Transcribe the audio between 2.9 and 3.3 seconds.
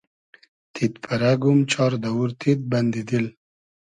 دیل